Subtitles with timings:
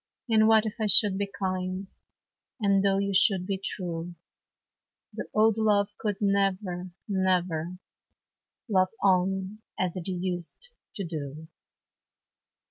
[0.27, 1.85] And what if I should be kind?
[2.59, 4.15] And though you should be true?
[5.13, 7.77] The old love could never, never
[8.67, 11.47] Love on as it used to do.